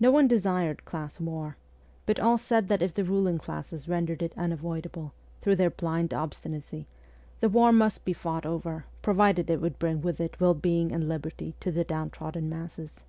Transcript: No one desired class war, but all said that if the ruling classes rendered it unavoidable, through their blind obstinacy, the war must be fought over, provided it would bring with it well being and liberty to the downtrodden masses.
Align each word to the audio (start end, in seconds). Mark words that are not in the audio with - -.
No 0.00 0.10
one 0.10 0.26
desired 0.26 0.86
class 0.86 1.20
war, 1.20 1.58
but 2.06 2.18
all 2.18 2.38
said 2.38 2.68
that 2.68 2.80
if 2.80 2.94
the 2.94 3.04
ruling 3.04 3.36
classes 3.36 3.90
rendered 3.90 4.22
it 4.22 4.32
unavoidable, 4.34 5.12
through 5.42 5.56
their 5.56 5.68
blind 5.68 6.14
obstinacy, 6.14 6.86
the 7.40 7.48
war 7.50 7.70
must 7.70 8.06
be 8.06 8.14
fought 8.14 8.46
over, 8.46 8.86
provided 9.02 9.50
it 9.50 9.60
would 9.60 9.78
bring 9.78 10.00
with 10.00 10.18
it 10.18 10.40
well 10.40 10.54
being 10.54 10.92
and 10.92 11.10
liberty 11.10 11.56
to 11.60 11.70
the 11.70 11.84
downtrodden 11.84 12.48
masses. 12.48 13.02